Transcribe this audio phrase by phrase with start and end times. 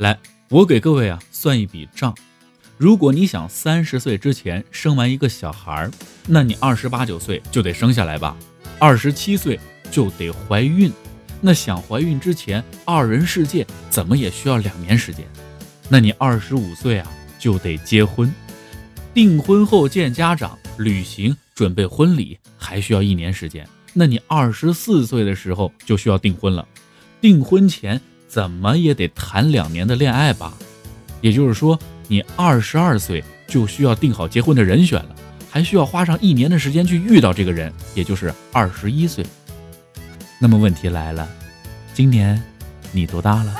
[0.00, 0.18] 来，
[0.48, 2.16] 我给各位啊算一笔账。
[2.78, 5.90] 如果你想三十岁之前生完一个小孩儿，
[6.26, 8.34] 那你二十八九岁就得生下来吧，
[8.78, 9.60] 二十七岁
[9.90, 10.90] 就得怀孕。
[11.42, 15.22] 那想怀孕之前二人世界怎么也需要两年时间。
[15.90, 17.06] 那你二十五岁啊
[17.38, 18.32] 就得结婚，
[19.12, 23.68] 订婚后见家长、旅行、准备婚礼还需要一年时间。
[23.92, 26.66] 那你二十四岁的时候就需要订婚了，
[27.20, 28.00] 订婚前
[28.30, 30.54] 怎么也得谈两年的恋爱吧？
[31.20, 31.78] 也就是说。
[32.12, 35.14] 你二十二岁就需要定好结婚的人选了，
[35.48, 39.24] 还需要花上一年的时间去遇到这个人，也就是二十一岁。
[40.40, 41.28] 那么问题来了，
[41.94, 42.42] 今年
[42.90, 43.54] 你多大了？